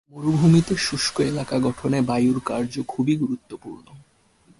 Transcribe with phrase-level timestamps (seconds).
[0.13, 3.87] মরুভূমিতে শুষ্ক এলাকা গঠনে বায়ুর কার্য খুবই গুরুত্বপূর্ণ।